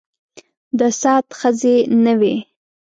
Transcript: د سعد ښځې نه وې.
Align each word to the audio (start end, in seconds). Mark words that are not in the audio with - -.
د 0.79 0.81
سعد 1.01 1.25
ښځې 1.39 1.75
نه 2.03 2.13
وې. 2.19 2.35